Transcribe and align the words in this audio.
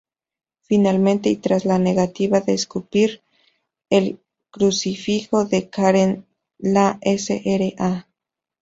Finalmente, 0.63 1.29
y 1.29 1.35
tras 1.35 1.63
la 1.63 1.77
negativa 1.77 2.41
de 2.41 2.53
escupir 2.55 3.21
el 3.91 4.19
crucifijo 4.49 5.45
de 5.45 5.69
Karen, 5.69 6.25
la 6.57 6.99
Sra. 7.05 8.07